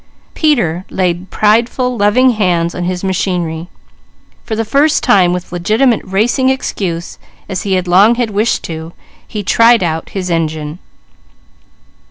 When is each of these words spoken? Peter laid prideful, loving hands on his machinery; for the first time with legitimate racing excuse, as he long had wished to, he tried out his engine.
Peter 0.33 0.83
laid 0.89 1.29
prideful, 1.29 1.95
loving 1.95 2.31
hands 2.31 2.73
on 2.73 2.85
his 2.85 3.03
machinery; 3.03 3.69
for 4.43 4.55
the 4.55 4.65
first 4.65 5.03
time 5.03 5.31
with 5.31 5.51
legitimate 5.51 6.01
racing 6.03 6.49
excuse, 6.49 7.19
as 7.47 7.61
he 7.61 7.79
long 7.81 8.15
had 8.15 8.31
wished 8.31 8.63
to, 8.63 8.93
he 9.27 9.43
tried 9.43 9.83
out 9.83 10.09
his 10.09 10.31
engine. 10.31 10.79